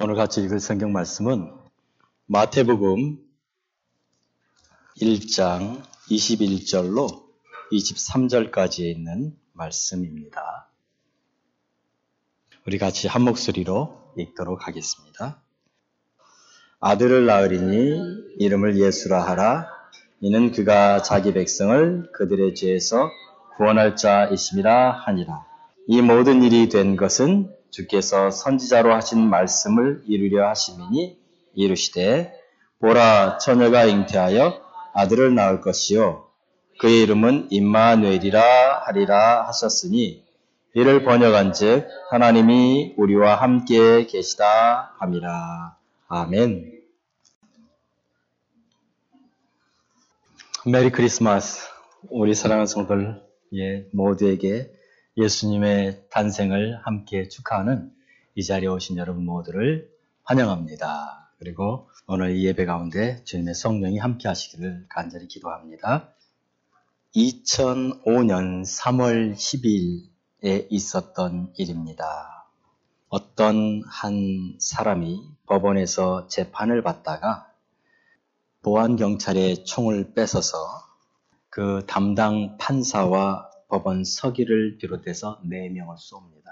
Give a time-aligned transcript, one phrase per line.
[0.00, 1.50] 오늘 같이 읽을 성경 말씀은
[2.26, 3.18] 마태복음
[5.00, 7.24] 1장 21절로
[7.72, 10.68] 23절까지에 있는 말씀입니다.
[12.64, 15.42] 우리 같이 한 목소리로 읽도록 하겠습니다.
[16.78, 19.66] 아들을 낳으리니 이름을 예수라 하라.
[20.20, 23.10] 이는 그가 자기 백성을 그들의 죄에서
[23.56, 25.44] 구원할 자이심이라 하니라.
[25.88, 31.18] 이 모든 일이 된 것은 주께서 선지자로 하신 말씀을 이루려 하심이니
[31.54, 32.32] 이르시되
[32.80, 34.62] 보라 처녀가 잉태하여
[34.94, 36.28] 아들을 낳을 것이요.
[36.78, 40.24] 그의 이름은 임마누엘이라 하리라 하셨으니
[40.74, 45.76] 이를 번역한즉 하나님이 우리와 함께 계시다 함이라.
[46.08, 46.78] 아멘.
[50.66, 51.68] 메리 크리스마스.
[52.10, 53.22] 우리 사랑하는 성도들
[53.54, 54.70] 예, 모두에게
[55.18, 57.90] 예수님의 탄생을 함께 축하하는
[58.36, 59.90] 이 자리에 오신 여러분 모두를
[60.22, 61.32] 환영합니다.
[61.40, 66.14] 그리고 오늘 이 예배 가운데 주님의 성령이 함께 하시기를 간절히 기도합니다.
[67.16, 72.46] 2005년 3월 10일에 있었던 일입니다.
[73.08, 77.50] 어떤 한 사람이 법원에서 재판을 받다가
[78.62, 80.56] 보안 경찰의 총을 뺏어서
[81.50, 86.48] 그 담당 판사와 법원 서기를 비롯해서 4명을 쏩니다.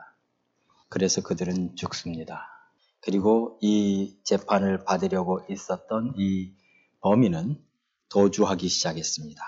[0.88, 2.46] 그래서 그들은 죽습니다.
[3.00, 6.52] 그리고 이 재판을 받으려고 있었던 이
[7.00, 7.62] 범인은
[8.08, 9.42] 도주하기 시작했습니다.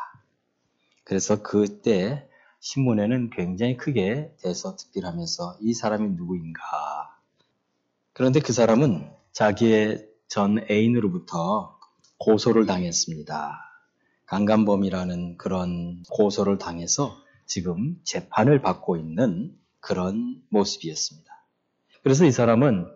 [1.05, 2.28] 그래서 그때
[2.60, 6.60] 신문에는 굉장히 크게 대서특필하면서 이 사람이 누구인가.
[8.12, 11.78] 그런데 그 사람은 자기의 전 애인으로부터
[12.19, 13.60] 고소를 당했습니다.
[14.27, 17.16] 강간범이라는 그런 고소를 당해서
[17.48, 21.44] 지금 재판을 받고 있는 그런 모습이었습니다.
[22.02, 22.86] 그래서 이 사람은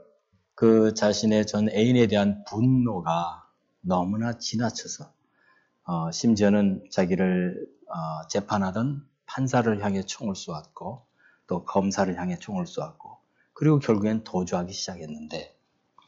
[0.55, 3.48] 그 자신의 전 애인에 대한 분노가
[3.80, 5.11] 너무나 지나쳐서
[5.84, 11.07] 어, 심지어는 자기를 어, 재판하던 판사를 향해 총을 쏘았고
[11.46, 13.18] 또 검사를 향해 총을 쏘았고
[13.55, 15.57] 그리고 결국엔 도주하기 시작했는데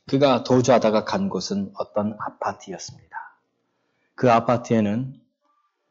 [0.07, 3.17] 그가 도주하다가 간 곳은 어떤 아파트였습니다.
[4.15, 5.19] 그 아파트에는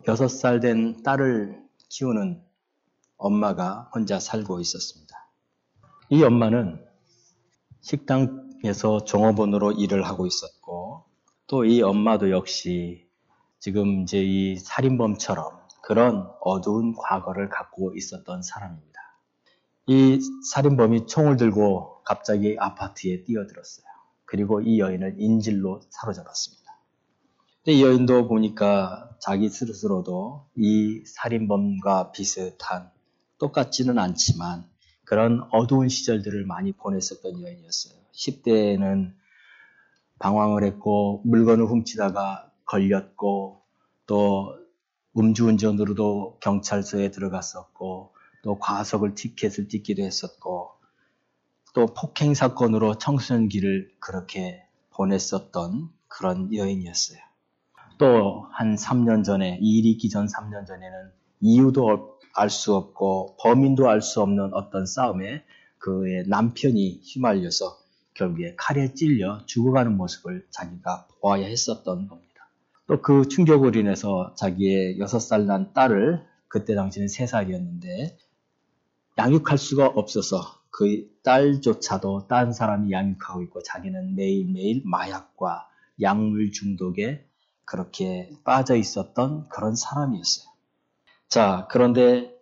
[0.06, 1.63] 6살 된 딸을
[1.94, 2.42] 키우는
[3.18, 5.30] 엄마가 혼자 살고 있었습니다.
[6.10, 6.84] 이 엄마는
[7.82, 11.06] 식당에서 종업원으로 일을 하고 있었고
[11.48, 13.08] 또 이 엄마도 역시
[13.60, 19.00] 지금 이제 이 살인범처럼 그런 어두운 과거를 갖고 있었던 사람입니다.
[19.86, 20.20] 이
[20.52, 23.86] 살인범이 총을 들고 갑자기 아파트에 뛰어들었어요.
[24.26, 26.63] 그리고 이 여인을 인질로 사로잡았습니다.
[27.64, 32.92] 근데 이 여인도 보니까 자기 스스로도 이 살인범과 비슷한
[33.38, 34.66] 똑같지는 않지만
[35.06, 37.94] 그런 어두운 시절들을 많이 보냈었던 여인이었어요.
[38.12, 39.14] 10대에는
[40.20, 43.62] 방황을 했고 물건을 훔치다가 걸렸고
[44.08, 44.58] 또
[45.18, 48.14] 음주운전으로도 경찰서에 들어갔었고
[48.44, 50.72] 또 과속을 티켓을 띠기도 했었고
[51.74, 57.23] 또 폭행 사건으로 청소년기를 그렇게 보냈었던 그런 여인이었어요.
[58.04, 63.88] 또 한 3년 전에 이 일이 있기 전 3년 전에는 이유도 알 수 없고 범인도
[63.88, 65.44] 알 수 없는 어떤 싸움에
[65.78, 67.78] 그의 남편이 휘말려서
[68.14, 72.50] 결국에 칼에 찔려 죽어가는 모습을 자기가 보아야 했었던 겁니다.
[72.88, 78.18] 또 그 충격으로 인해서 자기의 6살 난 딸을 그때 당시는 3살이었는데
[79.18, 85.70] 양육할 수가 없어서 그 딸조차도 딴 사람이 양육하고 있고 자기는 매일매일 마약과
[86.02, 87.26] 약물 중독에
[87.66, 90.46] 그렇게 빠져 있었던 그런 사람이었어요.
[91.28, 92.34] 자, 그런데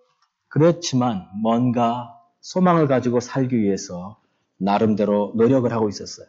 [0.47, 4.19] 그렇지만 뭔가 소망을 가지고 살기 위해서
[4.57, 6.27] 나름대로 노력을 하고 있었어요.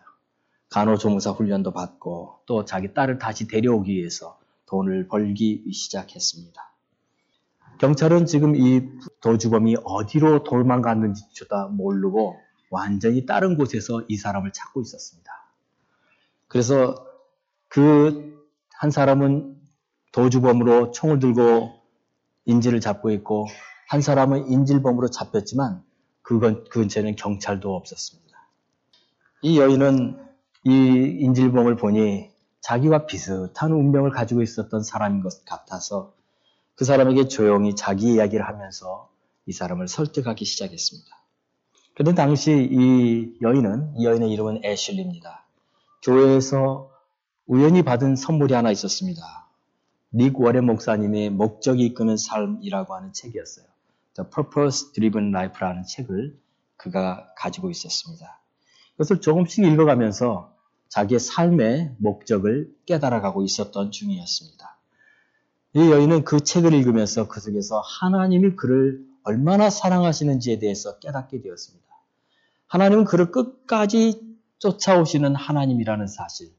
[0.71, 6.73] 간호조무사 훈련도 받고 또 자기 딸을 다시 데려오기 위해서 돈을 벌기 시작했습니다.
[7.79, 8.89] 경찰은 지금 이
[9.21, 12.37] 도주범이 어디로 도망갔는지조차 모르고
[12.71, 15.31] 완전히 다른 곳에서 이 사람을 찾고 있었습니다.
[16.49, 17.07] 그래서
[17.69, 18.42] 그
[18.83, 19.55] 한 사람은
[20.11, 21.71] 도주범으로 총을 들고
[22.47, 23.47] 인질을 잡고 있고
[23.89, 25.85] 한 사람은 인질범으로 잡혔지만
[26.21, 28.37] 그 근처에는 경찰도 없었습니다.
[29.43, 30.19] 이 여인은
[30.65, 30.71] 이
[31.21, 36.15] 인질범을 보니 자기와 비슷한 운명을 가지고 있었던 사람인 것 같아서
[36.75, 39.11] 그 사람에게 조용히 자기 이야기를 하면서
[39.47, 41.09] 이 사람을 설득하기 시작했습니다.
[41.95, 45.47] 그런데 당시 이 여인은 이 여인의 이름은 애슐리입니다.
[46.03, 46.92] 교회에서
[47.47, 49.23] 우연히 받은 선물이 하나 있었습니다.
[50.15, 53.67] 닉 워렌 목사님의 목적이 이끄는 삶이라고 하는 책이었어요.
[54.15, 56.39] The Purpose Driven Life라는 책을
[56.77, 58.41] 그가 가지고 있었습니다.
[58.93, 60.55] 그것을 조금씩 읽어가면서
[60.89, 64.77] 자기의 삶의 목적을 깨달아가고 있었던 중이었습니다.
[65.75, 71.87] 이 여인은 그 책을 읽으면서 그 속에서 하나님이 그를 얼마나 사랑하시는지에 대해서 깨닫게 되었습니다.
[72.67, 74.21] 하나님은 그를 끝까지
[74.59, 76.51] 쫓아오시는 하나님이라는 사실,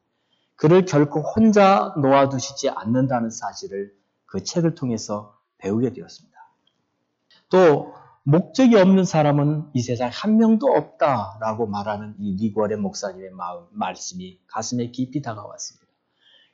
[0.55, 3.93] 그를 결코 혼자 놓아두시지 않는다는 사실을
[4.25, 6.33] 그 책을 통해서 배우게 되었습니다.
[7.49, 14.39] 또 목적이 없는 사람은 이 세상 한 명도 없다라고 말하는 이 리고알의 목사님의 마음, 말씀이
[14.47, 15.83] 가슴에 깊이 다가왔습니다.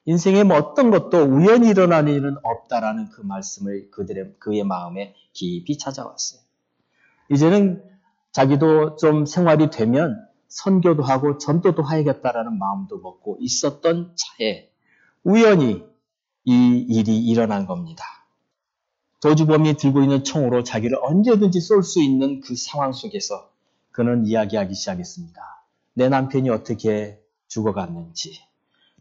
[0.05, 6.41] 인생에 뭐 어떤 것도 우연히 일어나는 일은 없다라는 그 말씀을 그들의 그의 마음에 깊이 찾아왔어요.
[7.29, 7.83] 이제는
[8.31, 14.69] 자기도 좀 생활이 되면 선교도 하고 전도도 해야겠다라는 마음도 먹고 있었던 차에
[15.23, 15.83] 우연히
[16.45, 18.03] 이 일이 일어난 겁니다.
[19.21, 23.51] 도주범이 들고 있는 총으로 자기를 언제든지 쏠 수 있는 그 상황 속에서
[23.91, 25.41] 그는 이야기하기 시작했습니다.
[25.93, 28.41] 내 남편이 어떻게 죽어갔는지,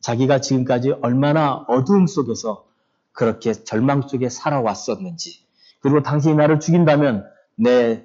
[0.00, 2.66] 자기가 지금까지 얼마나 어두움 속에서
[3.12, 5.44] 그렇게 절망 속에 살아왔었는지,
[5.80, 7.24] 그리고 당신이 나를 죽인다면
[7.54, 8.04] 내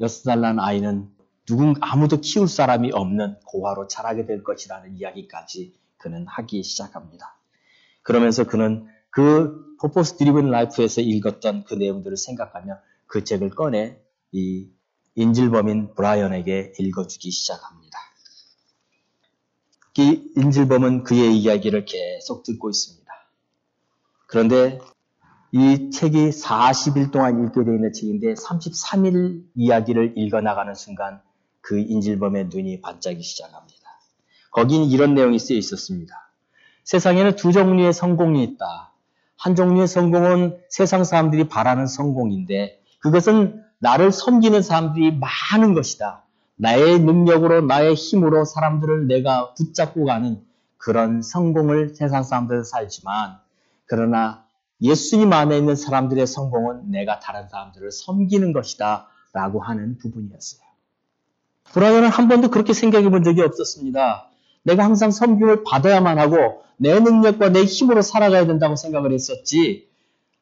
[0.00, 1.10] 여섯 살 난 아이는
[1.50, 7.36] 누군 아무도 키울 사람이 없는 고아로 자라게 될 것이라는 이야기까지 그는 하기 시작합니다.
[8.02, 13.98] 그러면서 그는 그 포포스 드리븐 라이프에서 읽었던 그 내용들을 생각하며 그 책을 꺼내
[14.30, 14.70] 이
[15.16, 17.98] 인질범인 브라이언에게 읽어주기 시작합니다.
[19.98, 23.12] 이 인질범은 그의 이야기를 계속 듣고 있습니다.
[24.28, 24.78] 그런데
[25.50, 31.20] 이 책이 40일 동안 읽게 되어 있는 책인데 33일 이야기를 읽어나가는 순간
[31.60, 33.80] 그 인질범의 눈이 반짝이 시작합니다.
[34.50, 36.14] 거기는 이런 내용이 쓰여 있었습니다.
[36.84, 38.92] 세상에는 두 종류의 성공이 있다.
[39.36, 46.24] 한 종류의 성공은 세상 사람들이 바라는 성공인데 그것은 나를 섬기는 사람들이 많은 것이다.
[46.56, 50.44] 나의 능력으로 나의 힘으로 사람들을 내가 붙잡고 가는
[50.76, 53.38] 그런 성공을 세상 사람들은 살지만
[53.86, 54.44] 그러나
[54.82, 60.69] 예수님 안에 있는 사람들의 성공은 내가 다른 사람들을 섬기는 것이다 라고 하는 부분이었어요.
[61.72, 64.28] 브라이언은 한 번도 그렇게 생각해 본 적이 없었습니다.
[64.62, 69.88] 내가 항상 섬김을 받아야만 하고 내 능력과 내 힘으로 살아가야 된다고 생각을 했었지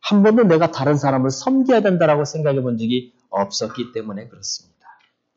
[0.01, 4.79] 한 번도 내가 다른 사람을 섬겨야 된다라고 생각해 본 적이 없었기 때문에 그렇습니다.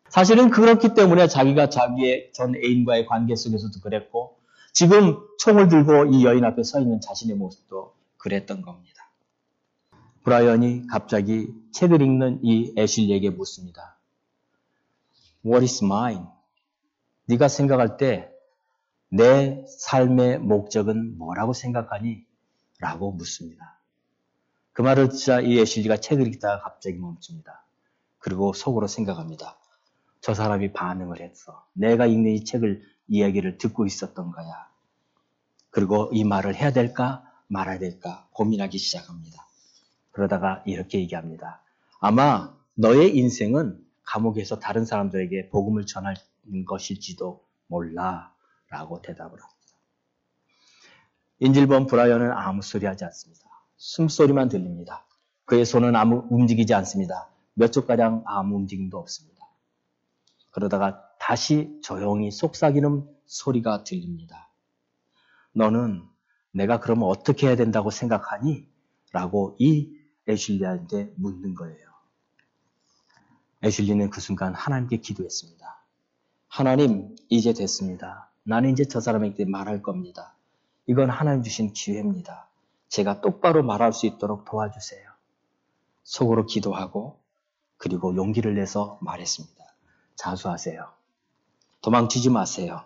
[0.09, 4.37] 사실은 그렇기 때문에 자기가 자기의 전 애인과의 관계 속에서도 그랬고
[4.73, 9.09] 지금 총을 들고 이 여인 앞에 서 있는 자신의 모습도 그랬던 겁니다.
[10.23, 13.97] 브라이언이 갑자기 책을 읽는 이 애실리에게 묻습니다.
[15.45, 16.25] What is mine?
[17.25, 18.31] 네가 생각할 때
[19.13, 22.25] 내 삶의 목적은 뭐라고 생각하니?
[22.79, 23.77] 라고 묻습니다.
[24.71, 27.65] 그 말을 듣자 이 애실리가 책을 읽다가 갑자기 멈춥니다.
[28.19, 29.57] 그리고 속으로 생각합니다.
[30.21, 31.65] 저 사람이 반응을 했어.
[31.73, 34.69] 내가 읽는 이 책을 이야기를 듣고 있었던 거야.
[35.71, 39.45] 그리고 이 말을 해야 될까 말아야 될까 고민하기 시작합니다.
[40.11, 41.61] 그러다가 이렇게 얘기합니다.
[41.99, 43.77] 아마 너의 인생은
[44.11, 46.15] 감옥에서 다른 사람들에게 복음을 전할
[46.67, 48.33] 것일지도 몰라
[48.69, 49.51] 라고 대답을 합니다.
[51.39, 53.45] 인질범 브라이언은 아무 소리 하지 않습니다.
[53.77, 55.05] 숨소리만 들립니다.
[55.45, 57.29] 그의 손은 아무 움직이지 않습니다.
[57.53, 59.47] 몇 초가량 아무 움직임도 없습니다.
[60.51, 64.51] 그러다가 다시 조용히 속삭이는 소리가 들립니다.
[65.53, 66.03] 너는
[66.51, 68.69] 내가 그러면 어떻게 해야 된다고 생각하니?
[69.13, 71.91] 라고 이 애슐리한테 묻는 거예요.
[73.63, 75.83] 애슐리는 그 순간 하나님께 기도했습니다.
[76.47, 78.31] 하나님, 이제 됐습니다.
[78.44, 80.35] 나는 이제 저 사람에게 말할 겁니다.
[80.87, 82.47] 이건 하나님 주신 기회입니다.
[82.89, 85.09] 제가 똑바로 말할 수 있도록 도와주세요.
[86.03, 87.19] 속으로 기도하고
[87.77, 89.63] 그리고 용기를 내서 말했습니다.
[90.15, 90.87] 자수하세요.
[91.81, 92.83] 도망치지 마세요.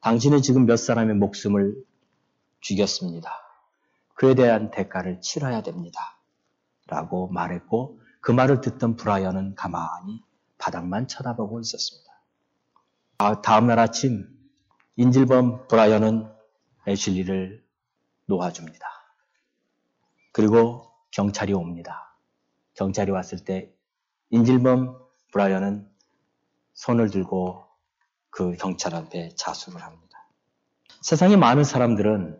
[0.00, 1.76] 당신은 지금 몇 사람의 목숨을
[2.60, 3.30] 죽였습니다.
[4.14, 6.18] 그에 대한 대가를 치러야 됩니다.
[6.86, 10.22] 라고 말했고 그 말을 듣던 브라이언은 가만히
[10.58, 12.06] 바닥만 쳐다보고 있었습니다.
[13.18, 14.28] 아, 다음날 아침
[14.96, 16.30] 인질범 브라이언은
[16.88, 17.64] 애슐리를
[18.26, 18.86] 놓아줍니다.
[20.32, 22.16] 그리고 경찰이 옵니다.
[22.74, 23.72] 경찰이 왔을 때
[24.30, 24.98] 인질범
[25.32, 25.88] 브라이언은
[26.74, 27.64] 손을 들고
[28.30, 30.28] 그 경찰한테 자수를 합니다.
[31.00, 32.38] 세상에 많은 사람들은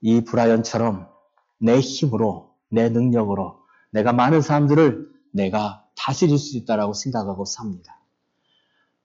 [0.00, 1.10] 이 브라이언처럼
[1.58, 3.59] 내 힘으로, 내 능력으로
[3.90, 8.00] 내가 많은 사람들을 내가 다스릴 수 있다라고 생각하고 삽니다.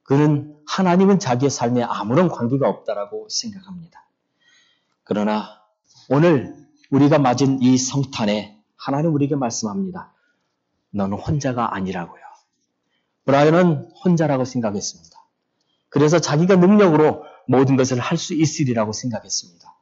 [0.04, 4.08] 그는 하나님은 자기의 삶에 아무런 관계가 없다라고 생각합니다.
[5.04, 5.62] 그러나
[6.10, 6.56] 오늘
[6.92, 10.13] 우리가 맞은 이 성탄에 하나님 우리에게 말씀합니다.
[10.92, 12.22] 너는 혼자가 아니라고요.
[13.25, 15.15] 브라이언은 혼자라고 생각했습니다.
[15.89, 19.75] 그래서 자기가 능력으로 모든 것을 할 수 있으리라고 생각했습니다.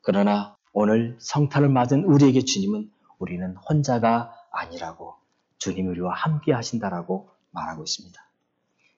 [0.00, 2.90] 그러나 오늘 성탄을 맞은 우리에게 주님은
[3.22, 5.14] 우리는 혼자가 아니라고
[5.58, 8.20] 주님 우리와 함께 하신다라고 말하고 있습니다.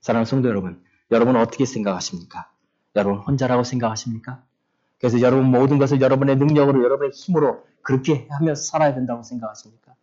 [0.00, 2.50] 사랑하는 성도 여러분, 여러분 어떻게 생각하십니까?
[2.96, 4.42] 여러분 혼자라고 생각하십니까?
[4.98, 9.94] 그래서 여러분 모든 것을 여러분의 능력으로 여러분의 힘으로 그렇게 하며 살아야 된다고 생각하십니까?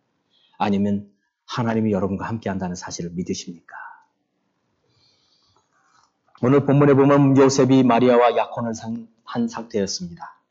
[0.56, 1.10] 아니면
[1.46, 3.74] 하나님이 여러분과 함께 한다는 사실을 믿으십니까?
[6.42, 8.72] 오늘 본문에 보면 요셉이 마리아와 약혼을
[9.24, 10.41] 한 상태였습니다.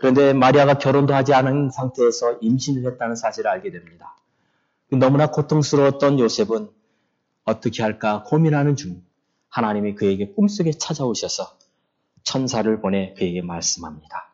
[0.00, 4.16] 그런데 마리아가 결혼도 하지 않은 상태에서 임신을 했다는 사실을 알게 됩니다.
[4.90, 6.70] 너무나 고통스러웠던 요셉은
[7.44, 9.02] 어떻게 할까 고민하는 중
[9.50, 11.58] 하나님이 그에게 꿈속에 찾아오셔서
[12.22, 14.32] 천사를 보내 그에게 말씀합니다.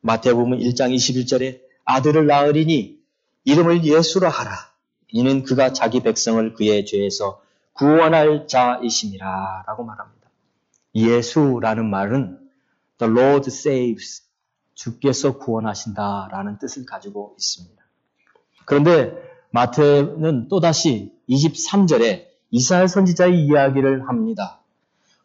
[0.00, 2.98] 마태복음 1장 21절에 아들을 낳으리니
[3.44, 4.50] 이름을 예수라 하라.
[5.12, 7.40] 이는 그가 자기 백성을 그의 죄에서
[7.74, 10.30] 구원할 자이심이라 라고 말합니다.
[10.96, 12.40] 예수라는 말은
[12.98, 14.29] The Lord saves
[14.80, 17.84] 주께서 구원하신다라는 뜻을 가지고 있습니다.
[18.64, 19.14] 그런데
[19.50, 24.60] 마태는 또다시 23절에 이스라엘 선지자의 이야기를 합니다.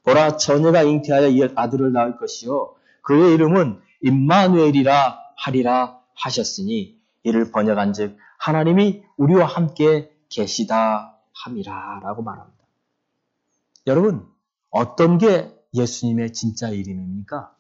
[0.04, 9.46] 보라 처녀가 잉태하여 아들을 낳을 것이요 그의 이름은 임마누엘이라 하리라 하셨으니 이를 번역한즉 하나님이 우리와
[9.46, 12.58] 함께 계시다 함이라 라고 말합니다.
[13.88, 14.28] 여러분
[14.70, 17.56] 어떤 게 예수님의 진짜 이름입니까?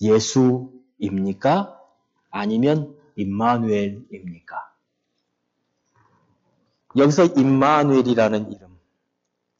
[0.00, 1.80] 예수 입니까?
[2.30, 4.56] 아니면 임마누엘입니까?
[6.96, 8.78] 여기서 임마누엘이라는 이름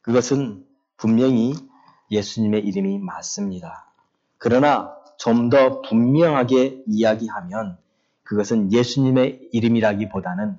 [0.01, 0.65] 그것은
[0.97, 1.53] 분명히
[2.11, 3.91] 예수님의 이름이 맞습니다.
[4.37, 7.77] 그러나 좀 더 분명하게 이야기하면
[8.23, 10.57] 그것은 예수님의 이름이라기보다는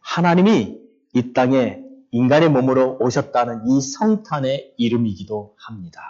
[0.00, 0.80] 하나님이
[1.14, 1.80] 이 땅에
[2.10, 6.00] 인간의 몸으로 오셨다는 이 성탄의 이름이기도 합니다.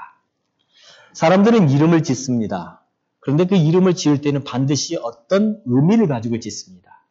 [1.13, 2.84] 사람들은 이름을 짓습니다.
[3.25, 7.07] 그런데 그 이름을 지을 때는 반드시 어떤 의미를 가지고 짓습니다.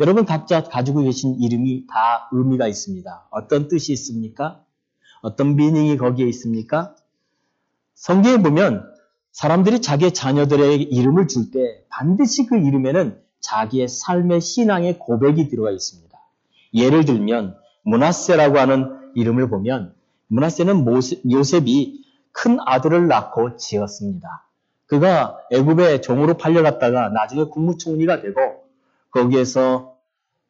[0.00, 3.28] 여러분 각자 가지고 계신 이름이 다 의미가 있습니다.
[3.30, 4.64] 어떤 뜻이 있습니까?
[5.20, 6.96] 어떤 미닝이 거기에 있습니까?
[7.94, 8.90] 성경에 보면
[9.32, 16.18] 사람들이 자기의 자녀들의 이름을 줄 때 반드시 그 이름에는 자기의 삶의 신앙의 고백이 들어가 있습니다.
[16.72, 19.94] 예를 들면 문하세라고 하는 이름을 보면
[20.28, 22.02] 문하세는 모세, 요셉이
[22.32, 24.46] 큰 아들을 낳고 지었습니다.
[24.90, 28.64] 그가 애굽의 종으로 팔려갔다가 나중에 국무총리가 되고
[29.12, 29.96] 거기에서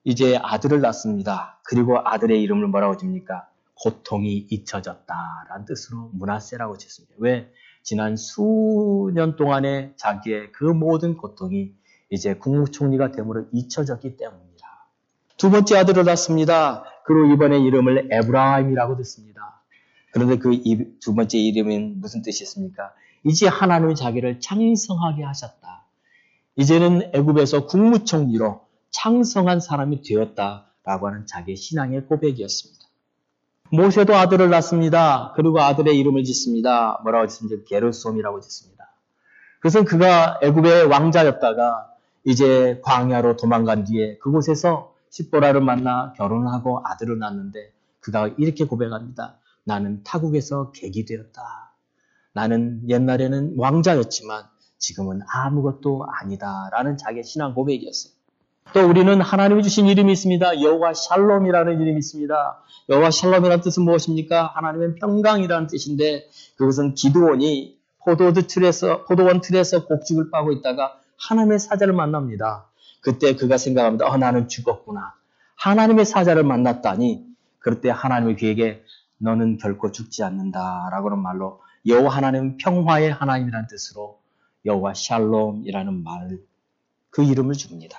[0.03, 1.61] 이제 아들을 낳습니다.
[1.63, 3.49] 그리고 아들의 이름을 뭐라고 줍니까?
[3.75, 7.15] 고통이 잊혀졌다라는 뜻으로 문하세라고 짓습니다.
[7.19, 7.53] 왜?
[7.83, 11.73] 지난 수년 동안의 자기의 그 모든 고통이
[12.09, 14.87] 이제 국무총리가 됨으로 잊혀졌기 때문입니다.
[15.37, 16.85] 두 번째 아들을 낳습니다.
[17.05, 19.63] 그리고 이번에 이름을 에브라임이라고 듣습니다.
[20.13, 20.51] 그런데 그
[21.01, 22.93] 두 번째 이름은 무슨 뜻이 있습니까?
[23.25, 25.85] 이제 하나님이 자기를 창성하게 하셨다.
[26.57, 28.61] 이제는 애굽에서 국무총리로
[28.91, 32.81] 창성한 사람이 되었다라고 하는 자기의 신앙의 고백이었습니다.
[33.73, 35.33] 모세도 아들을 낳습니다.
[35.37, 37.01] 그리고 아들의 이름을 짓습니다.
[37.05, 37.63] 뭐라고 짓습니까?
[37.69, 38.91] 게르솜이라고 짓습니다.
[39.61, 41.91] 그것은 그가 애굽의 왕자였다가
[42.25, 49.39] 이제 광야로 도망간 뒤에 그곳에서 십보라를 만나 결혼하고 아들을 낳는데 그가 이렇게 고백합니다.
[49.65, 51.70] 나는 타국에서 객이 되었다.
[52.33, 54.45] 나는 옛날에는 왕자였지만
[54.79, 58.13] 지금은 아무것도 아니다라는 자기의 신앙 고백이었어요.
[58.73, 60.63] 또 우리는 하나님이 주신 이름이 있습니다.
[60.63, 62.63] 여호와 샬롬이라는 이름이 있습니다.
[62.89, 64.53] 여호와 샬롬이라는 뜻은 무엇입니까?
[64.55, 72.67] 하나님은 평강이라는 뜻인데 그것은 기도원이 포도원 틀에서 포도원 틀에서 곡식을 빠고 있다가 하나님의 사자를 만납니다.
[73.01, 74.07] 그때 그가 생각합니다.
[74.07, 75.15] 어, 나는 죽었구나.
[75.57, 77.25] 하나님의 사자를 만났다니
[77.59, 78.83] 그럴 때 하나님이 그에게
[79.19, 84.21] 너는 결코 죽지 않는다라고는 말로 여호와 하나님 평화의 하나님이라는 뜻으로
[84.65, 86.51] 여호와 샬롬이라는 말
[87.11, 87.99] 그 이름을 줍니다.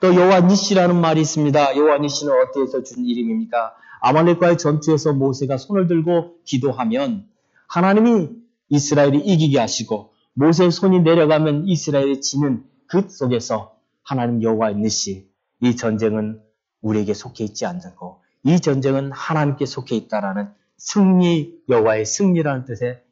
[0.00, 1.76] 또 여호와 니시라는 말이 있습니다.
[1.76, 3.74] 여호와 니시는 어디에서 준 이름입니까?
[4.00, 7.26] 아말렉과의 전투에서 모세가 손을 들고 기도하면
[7.66, 8.30] 하나님이
[8.68, 13.74] 이스라엘이 이기게 하시고 모세의 손이 내려가면 이스라엘이 지는 그 속에서
[14.04, 15.28] 하나님 여호와 니시
[15.60, 16.40] 이 전쟁은
[16.80, 23.02] 우리에게 속해 있지 않고 이 전쟁은 하나님께 속해 있다라는 승리 여호와의 승리라는 뜻의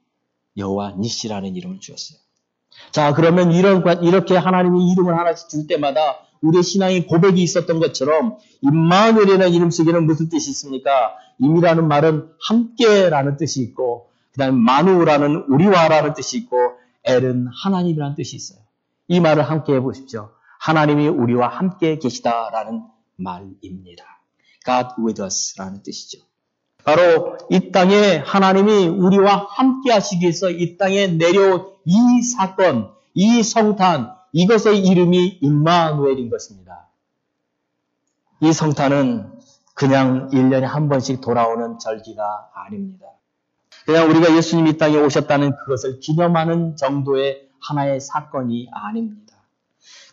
[0.57, 2.19] 여호와 니시라는 이름을 주었어요.
[2.93, 9.53] 자 그러면 이런 이렇게 하나님이 이름을 하나씩 줄 때마다 우리의 신앙의 고백이 있었던 것처럼 임마누엘이라는
[9.53, 11.15] 이름 속에는 무슨 뜻이 있습니까?
[11.39, 16.57] 임이라는 말은 함께라는 뜻이 있고 그다음에 마누라는 우리와라는 뜻이 있고
[17.05, 18.59] 엘은 하나님이라는 뜻이 있어요.
[19.09, 20.31] 이 말을 함께 해보십시오.
[20.59, 22.83] 하나님이 우리와 함께 계시다라는
[23.17, 24.05] 말입니다.
[24.65, 26.19] God with us라는 뜻이죠.
[26.87, 34.15] 바로 이 땅에 하나님이 우리와 함께 하시기 위해서 이 땅에 내려온 이 사건, 이 성탄,
[34.33, 36.87] 이것의 이름이 임마누엘인 것입니다.
[38.41, 39.33] 이 성탄은
[39.75, 43.07] 그냥 1년에 한 번씩 돌아오는 절기가 아닙니다.
[43.85, 49.35] 그냥 우리가 예수님이 이 땅에 오셨다는 그것을 기념하는 정도의 하나의 사건이 아닙니다.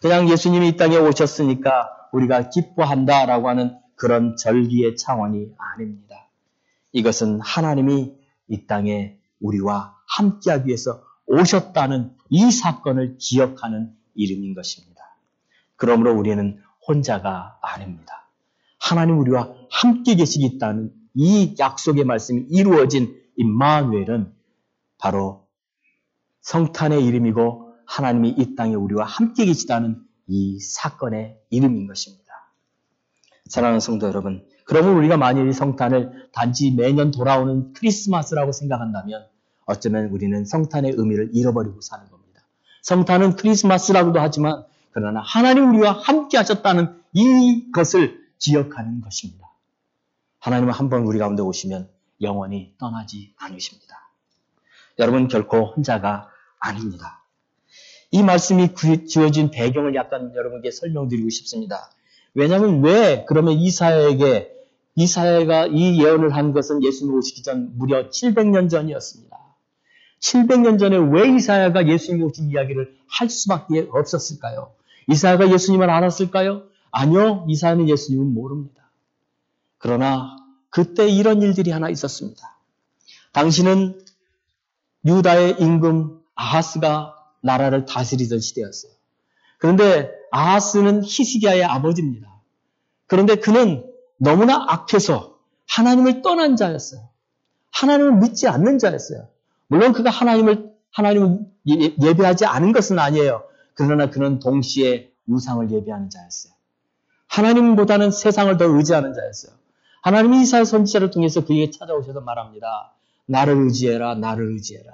[0.02, 6.13] 그냥 예수님이 이 땅에 오셨으니까 우리가 기뻐한다라고 하는 그런 절기의 차원이 아닙니다.
[6.94, 8.14] 이것은 하나님이
[8.48, 15.02] 이 땅에 우리와 함께하기 위해서 오셨다는 이 사건을 기억하는 이름인 것입니다.
[15.76, 18.30] 그러므로 우리는 혼자가 아닙니다.
[18.80, 24.34] 하나님 우리와 함께 계시겠다는 이 약속의 말씀이 이루어진 임마누엘은
[24.98, 25.48] 바로
[26.42, 32.24] 성탄의 이름이고 하나님이 이 땅에 우리와 함께 계시다는 이 사건의 이름인 것입니다.
[33.46, 39.28] 사랑하는 성도 여러분, 그러면 우리가 만일 이 성탄을 단지 매년 돌아오는 크리스마스라고 생각한다면
[39.66, 42.42] 어쩌면 우리는 성탄의 의미를 잃어버리고 사는 겁니다.
[42.82, 49.50] 성탄은 크리스마스라고도 하지만 그러나 하나님 우리와 함께 하셨다는 이것을 기억하는 것입니다.
[50.40, 51.90] 하나님은 한 번 우리 가운데 오시면
[52.22, 54.12] 영원히 떠나지 않으십니다.
[55.00, 56.30] 여러분 결코 혼자가
[56.60, 57.24] 아닙니다.
[58.12, 58.76] 이 말씀이
[59.08, 61.90] 지어진 배경을 약간 여러분께 설명드리고 싶습니다.
[62.34, 64.52] 왜냐하면 왜 그러면 이사야에게
[64.96, 69.38] 이사야가 이 예언을 한 것은 예수님 오시기 전 무려 700년 전이었습니다.
[70.20, 74.72] 700년 전에 왜 이사야가 예수님 오신 이야기를 할 수밖에 없었을까요?
[75.10, 76.64] 이사야가 예수님을 알았을까요?
[76.92, 78.90] 아니요, 이사야는 예수님을 모릅니다.
[79.78, 80.38] 그러나
[80.70, 82.58] 그때 이런 일들이 하나 있었습니다.
[83.34, 84.00] 당신은
[85.06, 88.93] 유다의 임금 아하스가 나라를 다스리던 시대였어요.
[89.64, 92.28] 그런데 아하스는 히스기야의 아버지입니다.
[93.08, 95.38] 그런데 그는 너무나 악해서
[95.70, 97.08] 하나님을 떠난 자였어요.
[97.72, 99.30] 하나님을 믿지 않는 자였어요.
[99.68, 101.40] 물론 그가 하나님을 하나님을
[101.70, 103.46] 예, 예배하지 않은 것은 아니에요.
[103.74, 106.52] 그러나 그는 동시에 우상을 예배하는 자였어요.
[107.28, 109.54] 하나님보다는 세상을 더 의지하는 자였어요.
[110.02, 112.94] 하나님이 이사야 선지자를 통해서 그에게 찾아오셔서 말합니다.
[113.28, 114.92] 나를 의지해라, 나를 의지해라.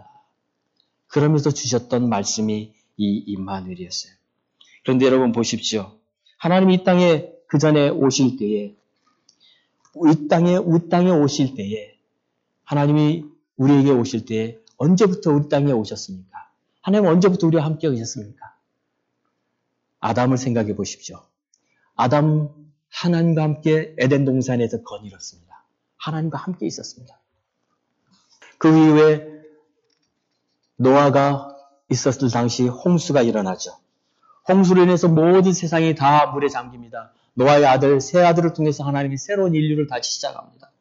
[1.07, 4.18] 그러면서 주셨던 말씀이 이 임마누엘이었어요.
[4.83, 5.97] 그런데 여러분 보십시오.
[6.37, 8.75] 하나님이 이 땅에 그 전에 오실 때에
[9.95, 11.97] 이 땅에 이 땅에 오실 때에
[12.63, 13.25] 하나님이
[13.57, 16.49] 우리에게 오실 때에 언제부터 우리 땅에 오셨습니까?
[16.81, 18.55] 하나님 언제부터 우리와 함께 계셨습니까?
[19.99, 21.21] 아담을 생각해 보십시오.
[21.95, 22.49] 아담
[22.89, 25.65] 하나님과 함께 에덴 동산에서 거닐었습니다.
[25.97, 27.19] 하나님과 함께 있었습니다.
[28.57, 29.27] 그 이후에
[30.77, 31.55] 노아가
[31.89, 33.73] 있었을 당시 홍수가 일어나죠.
[34.49, 37.13] 홍수로 인해서 모든 세상이 다 물에 잠깁니다.
[37.35, 40.71] 노아의 아들, 새 아들을 통해서 하나님이 새로운 인류를 다시 시작합니다.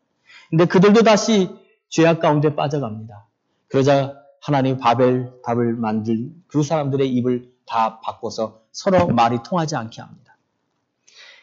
[0.51, 1.51] 근데 그들도 다시
[1.89, 3.27] 죄악 가운데 빠져갑니다.
[3.69, 10.37] 그러자 하나님 바벨 답을 만들 그 사람들의 입을 다 바꿔서 서로 말이 통하지 않게 합니다.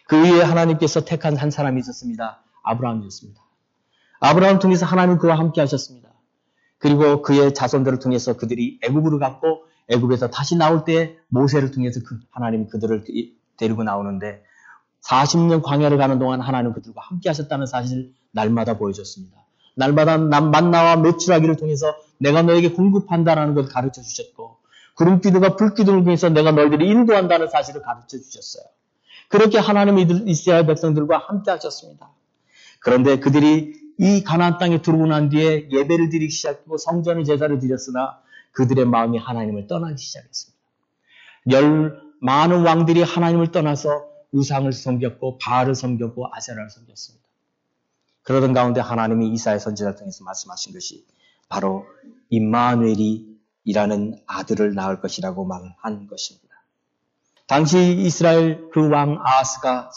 [0.07, 2.41] 그 위에 하나님께서 택한 한 사람이 있었습니다.
[2.63, 3.41] 아브라함이었습니다.
[4.19, 6.09] 아브라함을 통해서 하나님 그와 함께 하셨습니다.
[6.77, 12.67] 그리고 그의 자손들을 통해서 그들이 애굽으로 갔고 애굽에서 다시 나올 때 모세를 통해서 그 하나님이
[12.67, 13.03] 그들을
[13.57, 14.43] 데리고 나오는데
[15.03, 19.37] 40년 광야를 가는 동안 하나님 그들과 함께 하셨다는 사실을 날마다 보여줬습니다.
[19.75, 24.57] 날마다 만나와 매출하기를 통해서 내가 너에게 공급한다라는 것을 가르쳐 주셨고
[24.95, 28.63] 구름 기둥과 불 기둥을 통해서 내가 너희들이 인도한다는 사실을 가르쳐 주셨어요.
[29.27, 32.09] 그렇게 하나님이 이스라엘 백성들과 함께 하셨습니다.
[32.79, 38.19] 그런데 그들이 이 가나안 땅에 들어오고 난 뒤에 예배를 드리기 시작하고 성전의 제사를 드렸으나
[38.55, 40.63] 그들의 마음이 하나님을 떠나기 시작했습니다.
[41.51, 43.89] 열 많은 왕들이 하나님을 떠나서
[44.31, 47.25] 우상을 섬겼고 바알을 섬겼고 아세라를 섬겼습니다.
[48.23, 51.05] 그러던 가운데 하나님이 이사의 선지자를 통해서 말씀하신 것이
[51.47, 51.85] 바로
[52.29, 56.45] 임마누엘이 일하는 아들을 낳을 것이라고 말한 것입니다.
[57.47, 59.91] 당시 이스라엘 그 왕 아하스가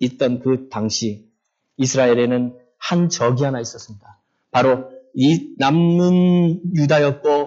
[0.00, 1.28] 있던 그 당시
[1.76, 4.18] 이스라엘에는 한 적이 하나 있었습니다.
[4.50, 7.39] 바로 이 남은 유다였고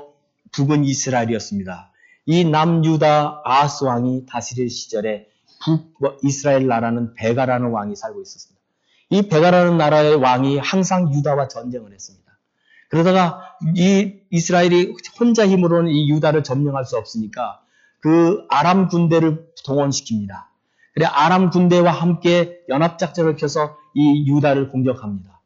[0.54, 1.92] 북은 이스라엘이었습니다.
[2.26, 5.28] 이 남유다 아하스 왕이 다스릴 시절에
[5.64, 8.62] 북 이스라엘 나라는 베가라는 왕이 살고 있었습니다.
[9.10, 12.24] 이 베가라는 나라의 왕이 항상 유다와 전쟁을 했습니다.
[12.90, 17.62] 그러다가 이 이스라엘이 혼자 힘으로는 이 유다를 점령할 수 없으니까
[18.00, 20.46] 그 아람 군대를 동원시킵니다.
[20.94, 25.42] 그래 아람 군대와 함께 연합작전을 펴서 이 유다를 공격합니다.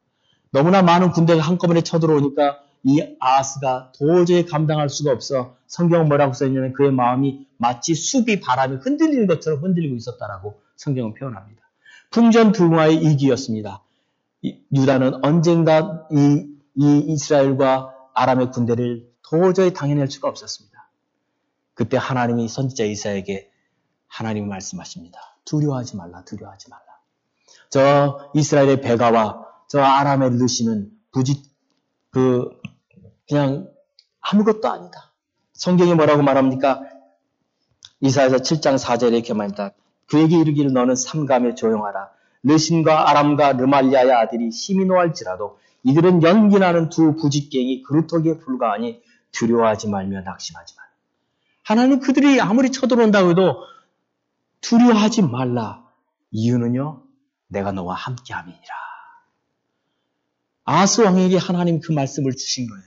[0.51, 6.91] 너무나 많은 군대가 한꺼번에 쳐들어오니까 이 아하스가 도저히 감당할 수가 없어 성경은 뭐라고 써있냐면 그의
[6.91, 11.61] 마음이 마치 숲이 바람이 흔들리는 것처럼 흔들리고 있었다라고 성경은 표현합니다.
[12.11, 13.83] 풍전불화의 이기였습니다.
[14.73, 20.89] 유다는 언젠가 이, 이 이스라엘과 아람의 군대를 도저히 당해낼 수가 없었습니다.
[21.73, 23.51] 그때 하나님이 선지자 이사에게
[24.07, 25.19] 하나님이 말씀하십니다.
[25.45, 26.83] 두려워하지 말라, 두려워하지 말라.
[27.69, 31.43] 저 이스라엘의 배가와 저 아람의 르시는 부지,
[32.17, 32.49] 그,
[33.29, 33.69] 그냥
[34.21, 35.13] 아무것도 아니다.
[35.53, 36.81] 성경이 뭐라고 말합니까?
[37.99, 39.73] 이사에서 7장 4절에 이렇게 말합니다.
[40.07, 42.09] 그에게 이르기를 너는 삼감에 조용하라.
[42.41, 48.99] 르신과 아람과 르말리아의 아들이 힘이 노할지라도 이들은 연기나는 두 부직갱이 그루터기에 불과하니
[49.31, 50.89] 두려워하지 말며 낙심하지 말라.
[51.63, 53.57] 하나님 그들이 아무리 쳐들어온다고 해도
[54.61, 55.83] 두려워하지 말라.
[56.31, 57.03] 이유는요,
[57.49, 58.86] 내가 너와 함께 함이니라.
[60.69, 62.83] 아스 왕에게 하나님 그 말씀을 주신 거예요.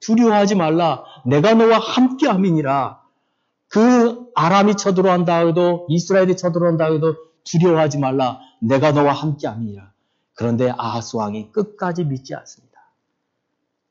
[0.00, 1.04] 두려워하지 말라.
[1.24, 3.00] 내가 너와 함께 함이니라.
[3.68, 8.40] 그 아람이 쳐들어온다 해도 이스라엘이 쳐들어온다 해도 두려워하지 말라.
[8.60, 9.92] 내가 너와 함께 함이니라.
[10.34, 12.72] 그런데 아하스 왕이 끝까지 믿지 않습니다.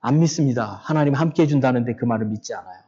[0.01, 0.81] 안 믿습니다.
[0.83, 2.81] 하나님 함께 해준다는데 그 말을 믿지 않아요.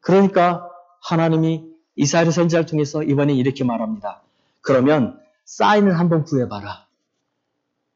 [0.00, 0.70] 그러니까
[1.02, 1.62] 하나님이
[1.94, 4.22] 이스라엘 선지자를 통해서 이번에 이렇게 말합니다.
[4.62, 6.85] 그러면 사인을 한번 구해봐라.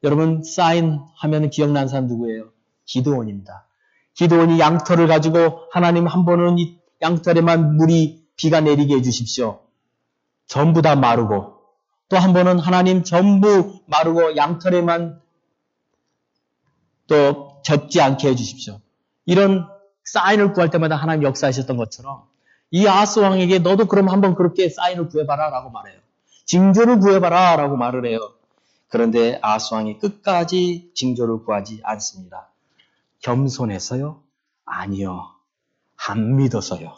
[0.03, 2.51] 여러분 사인 하면 기억난 사람 누구예요?
[2.87, 3.67] 기도원입니다.
[4.15, 9.61] 기도원이 양털을 가지고 하나님 한 번은 이 양털에만 물이 비가 내리게 해주십시오.
[10.47, 11.59] 전부 다 마르고
[12.09, 15.21] 또 한 번은 하나님 전부 마르고 양털에만
[17.07, 18.81] 또 젖지 않게 해주십시오.
[19.27, 19.69] 이런
[20.05, 22.23] 사인을 구할 때마다 하나님 역사하셨던 것처럼
[22.73, 25.99] 이 아스 왕에게 너도 그럼 한번 그렇게 사인을 구해봐라 라고 말해요.
[26.47, 28.19] 징조를 구해봐라 라고 말을 해요.
[28.91, 32.51] 그런데 아스 왕이 끝까지 징조를 구하지 않습니다.
[33.21, 34.23] 겸손해서요?
[34.65, 35.31] 아니요.
[36.09, 36.93] 안 믿어서요.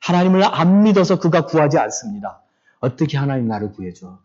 [0.00, 2.42] 하나님을 안 믿어서 그가 구하지 않습니다.
[2.80, 4.18] 어떻게 하나님 나를 구해줘?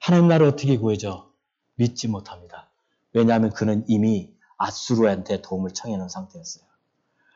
[0.00, 1.30] 하나님 나를 어떻게 구해줘?
[1.74, 2.70] 믿지 못합니다.
[3.12, 6.64] 왜냐하면 그는 이미 아수르한테 도움을 청해 놓은 상태였어요.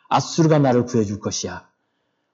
[0.08, 1.68] 아수르가 나를 구해줄 것이야.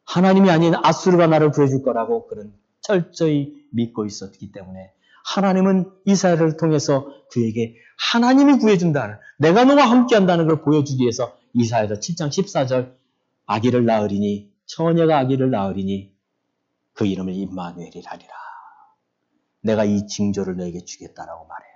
[0.05, 4.93] 하나님이 아닌 아수르가 나를 구해줄 거라고 그는 철저히 믿고 있었기 때문에
[5.25, 9.21] 하나님은 이스라엘을 통해서 그에게 하나님이 구해준다.
[9.39, 12.95] 내가 너와 함께한다는 걸 보여주기 위해서 이사야서 7장 14절
[13.47, 16.13] 아기를 낳으리니 처녀가 아기를 낳으리니
[16.93, 18.35] 그 이름을 임마누엘이라니라.
[19.63, 21.71] 내가 이 징조를 너에게 주겠다라고 말해요.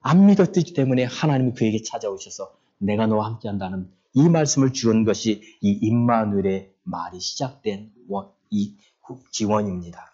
[0.00, 6.72] 안 믿었기 때문에 하나님이 그에게 찾아오셔서 내가 너와 함께한다는 이 말씀을 주는 것이 이 임마누엘의
[6.82, 7.92] 말이 시작된
[8.50, 8.76] 이
[9.32, 10.11] 기원입니다.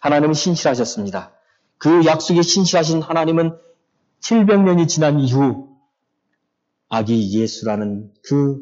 [0.00, 1.32] 하나님은 신실하셨습니다.
[1.78, 3.58] 그 약속에 신실하신 하나님은
[4.20, 5.76] 700년이 지난 이후
[6.88, 8.60] 아기 예수라는 그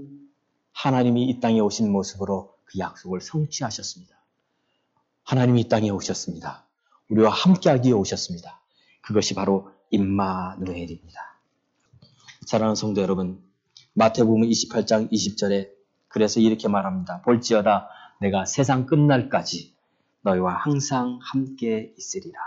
[0.72, 4.14] 하나님이 이 땅에 오신 모습으로 그 약속을 성취하셨습니다.
[5.24, 6.66] 하나님이 이 땅에 오셨습니다.
[7.10, 8.60] 우리와 함께하기에 오셨습니다.
[9.00, 11.40] 그것이 바로 임마누엘입니다.
[12.46, 13.42] 사랑하는 성도 여러분,
[13.94, 15.70] 마태복음 28장 20절에
[16.08, 17.22] 그래서 이렇게 말합니다.
[17.22, 17.88] 볼지어다
[18.20, 19.75] 내가 세상 끝날까지
[20.26, 22.38] 너희와 항상 함께 있으리라.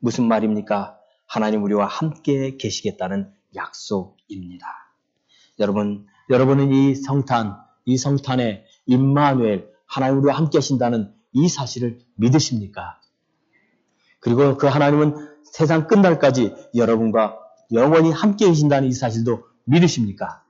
[0.00, 0.98] 무슨 말입니까?
[1.26, 4.66] 하나님 우리와 함께 계시겠다는 약속입니다.
[5.60, 13.00] 여러분, 여러분은 이 성탄, 이 성탄에 임마누엘, 하나님 우리와 함께 하신다는 이 사실을 믿으십니까?
[14.20, 17.38] 그리고 그 하나님은 세상 끝날까지 여러분과
[17.72, 20.42] 영원히 함께 계신다는 이 사실도 믿으십니까?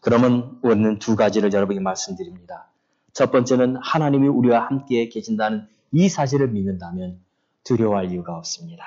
[0.00, 2.70] 그러면 우리는 두 가지를 여러분에게 말씀드립니다.
[3.14, 7.20] 첫 번째는 하나님이 우리와 함께 계신다는 이 사실을 믿는다면
[7.62, 8.84] 두려워할 이유가 없습니다.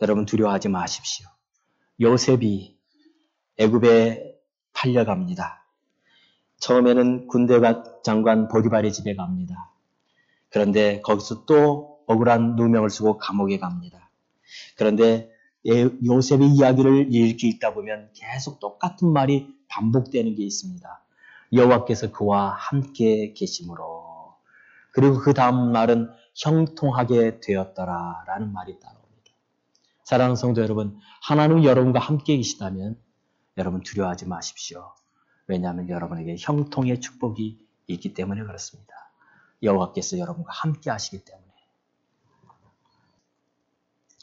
[0.00, 1.26] 여러분 두려워하지 마십시오.
[2.00, 2.76] 요셉이
[3.58, 4.34] 애굽에
[4.72, 5.66] 팔려갑니다.
[6.60, 7.60] 처음에는 군대
[8.02, 9.70] 장관 보디발의 집에 갑니다.
[10.48, 14.10] 그런데 거기서 또 억울한 누명을 쓰고 감옥에 갑니다.
[14.76, 15.30] 그런데
[15.66, 21.04] 요셉의 이야기를 읽기 읽다 보면 계속 똑같은 말이 반복되는 게 있습니다.
[21.52, 24.34] 여호와께서 그와 함께 계심으로
[24.92, 29.08] 그리고 그 다음 말은 형통하게 되었더라라는 말이 따라옵니다.
[30.04, 32.96] 사랑하는 성도 여러분, 하나님 여러분과 함께 계시다면
[33.56, 34.92] 여러분 두려워하지 마십시오.
[35.46, 37.58] 왜냐하면 여러분에게 형통의 축복이
[37.88, 38.94] 있기 때문에 그렇습니다.
[39.62, 41.48] 여호와께서 여러분과 함께 하시기 때문에.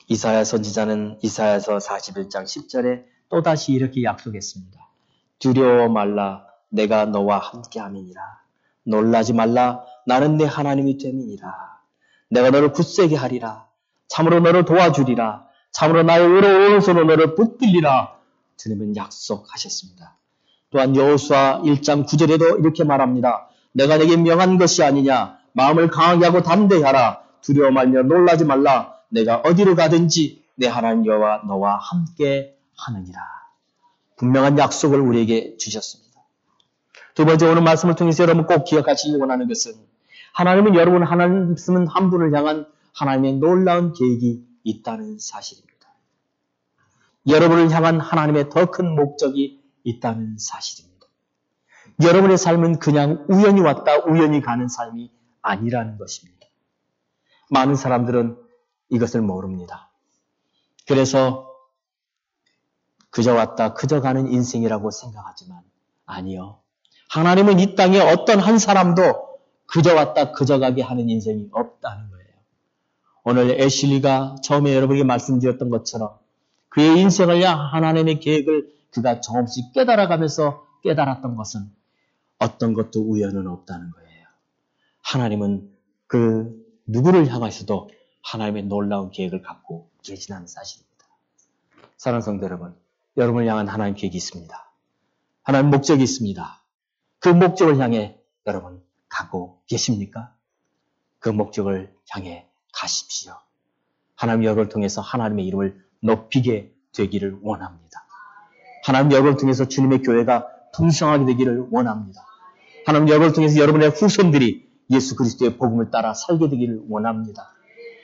[0.08, 4.80] 이사야 선지자는 이사야서 41장 10절에 또다시 이렇게 약속했습니다.
[5.40, 8.22] 두려워 말라 내가 너와 함께함이니라.
[8.84, 11.48] 놀라지 말라 나는 내 하나님이 됨이니라.
[12.30, 13.66] 내가 너를 굳세게 하리라.
[14.08, 15.46] 참으로 너를 도와주리라.
[15.72, 18.16] 참으로 나의 오른손으로 너를 붙들리라.
[18.58, 20.16] 주님은 약속하셨습니다.
[20.70, 23.50] 또한 여호수아 1장 9절에도 이렇게 말합니다.
[23.74, 25.38] 내가 내게 명한 것이 아니냐.
[25.54, 27.24] 마음을 강하게 하고 담대히 하라.
[27.42, 28.96] 두려워 말며 놀라지 말라.
[29.10, 33.20] 내가 어디로 가든지 내 하나님 여호와 너와 함께 하느니라.
[34.18, 36.05] 분명한 약속을 우리에게 주셨습니다.
[37.16, 39.74] 두 번째 오늘 말씀을 통해서 여러분 꼭 기억하시기 원하는 것은
[40.34, 45.76] 하나님은 여러분 하나님 쓰는 한 분을 향한 하나님의 놀라운 계획이 있다는 사실입니다.
[47.28, 51.08] 여러분을 향한 하나님의 더 큰 목적이 있다는 사실입니다.
[52.04, 55.10] 여러분의 삶은 그냥 우연히 왔다 우연히 가는 삶이
[55.42, 56.48] 아니라는 것입니다.
[57.50, 58.38] 많은 사람들은
[58.90, 59.90] 이것을 모릅니다.
[60.86, 61.50] 그래서
[63.10, 65.62] 그저 왔다 그저 가는 인생이라고 생각하지만
[66.06, 66.60] 아니요.
[67.16, 72.28] 하나님은 이 땅에 어떤 한 사람도 그저 왔다 그저 가게 하는 인생이 없다는 거예요.
[73.24, 76.18] 오늘 애슐리가 처음에 여러분에게 말씀드렸던 것처럼
[76.68, 81.72] 그의 인생을 향 하나님의 계획을 그가 조금씩 깨달아가면서 깨달았던 것은
[82.38, 84.28] 어떤 것도 우연은 없다는 거예요.
[85.02, 85.72] 하나님은
[86.08, 86.54] 그
[86.86, 87.92] 누구를 향하서도
[88.24, 91.06] 하나님의 놀라운 계획을 갖고 계시다는 사실입니다.
[91.96, 92.76] 사랑하는 성도 여러분,
[93.16, 94.70] 여러분을 향한 하나님 계획이 있습니다.
[95.44, 96.65] 하나님 목적이 있습니다.
[97.26, 100.36] 그 목적을 향해 여러분 가고 계십니까?
[101.18, 103.34] 그 목적을 향해 가십시오.
[104.16, 108.06] 하나님 여러분을 통해서 하나님의 이름을 높이게 되기를 원합니다.
[108.84, 112.22] 하나님 여러분을 통해서 주님의 교회가 풍성하게 되기를 원합니다.
[112.86, 117.56] 하나님 여러분을 통해서 여러분의 후손들이 예수 그리스도의 복음을 따라 살게 되기를 원합니다.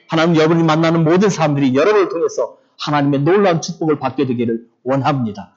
[0.07, 5.53] 하나님 여러분이 만나는 모든 사람들이 여러분을 통해서 하나님의 놀라운 축복을 받게 되기를 원합니다.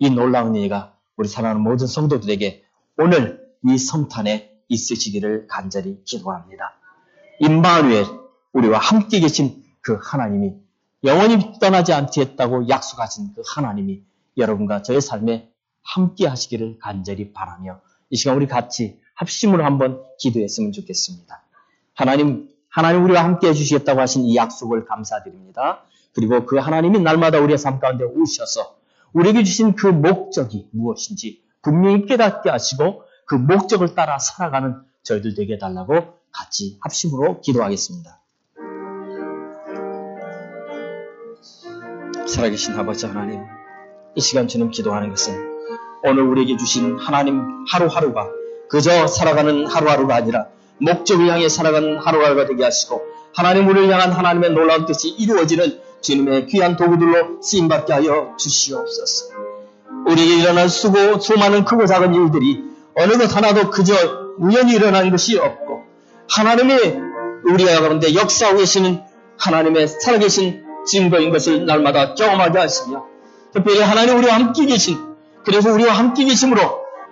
[0.00, 2.65] 이 놀라운 예가 우리 사랑하는 모든 성도들에게
[2.98, 6.72] 오늘 이 성탄에 있으시기를 간절히 기도합니다.
[7.40, 8.06] 임마누엘
[8.52, 10.54] 우리와 함께 계신 그 하나님이
[11.04, 14.02] 영원히 떠나지 않겠다고 약속하신 그 하나님이
[14.38, 15.50] 여러분과 저의 삶에
[15.82, 21.42] 함께 하시기를 간절히 바라며 이 시간 우리 같이 합심으로 한번 기도했으면 좋겠습니다.
[21.92, 25.82] 하나님, 하나님 우리와 함께 해주시겠다고 하신 이 약속을 감사드립니다.
[26.14, 28.76] 그리고 그 하나님이 날마다 우리의 삶 가운데 오셔서
[29.12, 36.14] 우리에게 주신 그 목적이 무엇인지 분명히 깨닫게 하시고 그 목적을 따라 살아가는 저희들 되게 해달라고
[36.30, 38.20] 같이 합심으로 기도하겠습니다.
[42.24, 43.42] 살아계신 아버지 하나님,
[44.14, 45.34] 이 시간 주님 기도하는 것은
[46.04, 48.30] 오늘 우리에게 주신 하나님 하루하루가
[48.68, 50.46] 그저 살아가는 하루하루가 아니라
[50.80, 53.02] 목적을 향해 살아가는 하루하루가 되게 하시고
[53.34, 59.45] 하나님 우리를 향한 하나님의 놀라운 뜻이 이루어지는 주님의 귀한 도구들로 쓰임받게 하여 주시옵소서.
[60.06, 62.62] 우리에게 일어난 수고 수많은 크고 작은 일들이
[62.94, 63.94] 어느 것 하나도 그저
[64.38, 65.84] 우연히 일어난 것이 없고
[66.30, 67.00] 하나님의
[67.44, 69.00] 우리가 가운데 역사하고 계시는
[69.38, 73.04] 하나님의 살아계신 증거인 것을 날마다 경험하게 하시며
[73.52, 74.98] 특별히 하나님 우리와 함께 계신
[75.44, 76.60] 그래서 우리와 함께 계심으로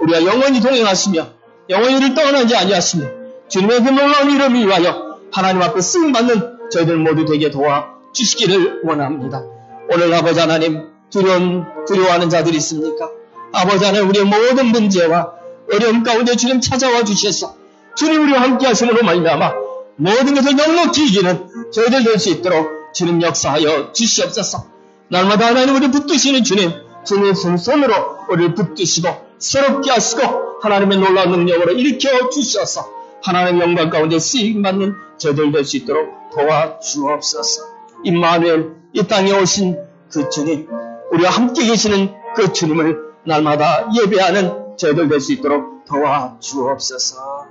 [0.01, 1.27] 우리가 영원히 동행하시며
[1.71, 3.07] 영원히 우리를 떠나지 아니하시며
[3.49, 9.43] 주님의 그 놀라운 이름을 위하여 하나님 앞에 쓰임받는 저희들 모두 되게 도와 주시기를 원합니다.
[9.91, 13.09] 오늘 아버지 하나님 두려운 두려워하는 자들이 있습니까?
[13.53, 15.31] 아버지 하나님 우리의 모든 문제와
[15.73, 17.55] 어려움 가운데 주님 찾아와 주셔서
[17.95, 19.53] 주님 우리와 함께 하심으로 말미암아
[19.97, 24.67] 모든 것을 넉넉히 이기는 저희들 될 수 있도록 주님 역사하여 주시옵소서.
[25.09, 26.73] 날마다 하나님 우리 붙드시는 주님,
[27.07, 27.95] 주님의 손으로
[28.31, 32.91] 우리를 붙드시고 새롭게 하시고 하나님의 놀라운 능력으로 일으켜 주셔서
[33.23, 37.63] 하나님의 영광 가운데 쓰임받는 저들 될 수 있도록 도와주옵소서.
[38.03, 39.79] 임마누엘 이 땅에 오신
[40.11, 40.69] 그 주님,
[41.15, 47.47] 우리와 함께 계시는 그 주님을 날마다 예배하는 저희들 될 수 있도록 도와 주옵소서.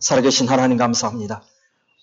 [0.00, 1.42] 살아계신 하나님 감사합니다.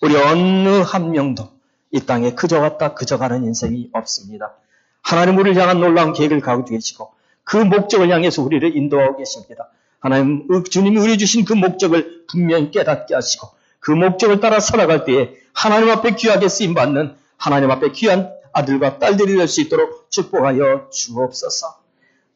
[0.00, 1.50] 우리 어느 한 명도
[1.90, 4.54] 이 땅에 그저 왔다 그저 가는 인생이 없습니다.
[5.02, 7.12] 하나님 우리를 향한 놀라운 계획을 가지고 계시고
[7.44, 9.68] 그 목적을 향해서 우리를 인도하고 계십니다.
[10.00, 13.48] 하나님, 주님이 우리 주신 그 목적을 분명히 깨닫게 하시고
[13.80, 19.36] 그 목적을 따라 살아갈 때에 하나님 앞에 귀하게 쓰임 받는 하나님 앞에 귀한 아들과 딸들이
[19.36, 21.82] 될 수 있도록 축복하여 주옵소서.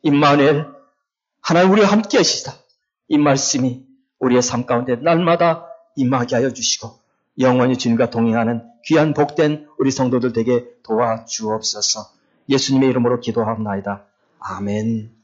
[0.02, 0.66] 임마누엘,
[1.40, 2.54] 하나님 우리와 함께 하시다.
[3.08, 3.86] 이 말씀이
[4.18, 6.98] 우리의 삶 가운데 날마다 임하게 하여 주시고
[7.40, 12.10] 영원히 주님과 동행하는 귀한 복된 우리 성도들 되게 도와주옵소서.
[12.48, 14.04] 예수님의 이름으로 기도합니다.
[14.40, 15.17] 아멘.